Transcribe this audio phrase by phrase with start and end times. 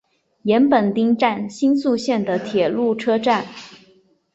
[0.41, 3.45] 岩本町站新宿线的铁路车站。